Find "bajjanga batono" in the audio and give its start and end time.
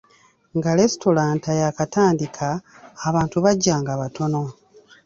3.45-4.43